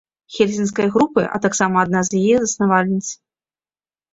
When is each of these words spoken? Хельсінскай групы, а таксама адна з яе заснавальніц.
Хельсінскай 0.37 0.87
групы, 0.95 1.21
а 1.35 1.39
таксама 1.43 1.75
адна 1.89 1.99
з 2.07 2.23
яе 2.23 2.35
заснавальніц. 2.45 3.07